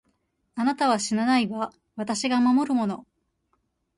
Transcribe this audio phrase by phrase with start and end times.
[0.55, 3.05] あなたは死なないわ、私が守るもの。